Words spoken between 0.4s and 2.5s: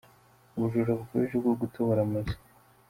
Ubujura bukabije bwo gutobora amazu